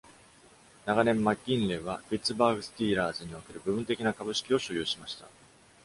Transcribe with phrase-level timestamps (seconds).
[0.87, 5.27] 長年、マッギンレーはピッツバーグスティーラーズにおける部分的な株式を所有しました。